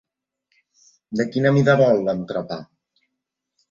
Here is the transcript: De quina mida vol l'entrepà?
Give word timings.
De 1.21 1.27
quina 1.37 1.53
mida 1.59 1.79
vol 1.85 2.05
l'entrepà? 2.11 2.63